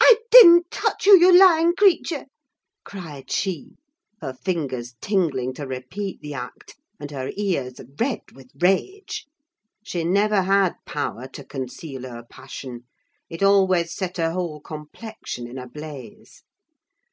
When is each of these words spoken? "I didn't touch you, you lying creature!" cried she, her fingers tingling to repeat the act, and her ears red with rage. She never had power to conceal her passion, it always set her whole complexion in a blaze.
"I 0.00 0.18
didn't 0.30 0.70
touch 0.70 1.06
you, 1.06 1.18
you 1.18 1.36
lying 1.36 1.74
creature!" 1.74 2.26
cried 2.84 3.32
she, 3.32 3.72
her 4.20 4.32
fingers 4.32 4.94
tingling 5.00 5.54
to 5.54 5.66
repeat 5.66 6.20
the 6.20 6.34
act, 6.34 6.76
and 7.00 7.10
her 7.10 7.32
ears 7.36 7.80
red 7.98 8.20
with 8.32 8.52
rage. 8.60 9.26
She 9.82 10.04
never 10.04 10.42
had 10.42 10.74
power 10.84 11.26
to 11.32 11.42
conceal 11.42 12.02
her 12.02 12.22
passion, 12.30 12.84
it 13.28 13.42
always 13.42 13.92
set 13.92 14.18
her 14.18 14.30
whole 14.30 14.60
complexion 14.60 15.48
in 15.48 15.58
a 15.58 15.66
blaze. 15.68 16.44